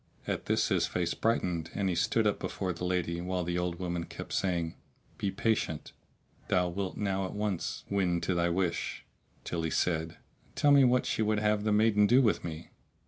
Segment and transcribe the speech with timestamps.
[0.25, 3.77] At this his face brightened and he stood up before the lady while the old
[3.77, 4.73] woman kept saying,
[5.19, 5.91] "Be patient;
[6.47, 9.05] thou wilt now at once win to thy wish!";
[9.43, 10.17] till he said,
[10.55, 12.71] "Tell me what she would have the maiden do with me?"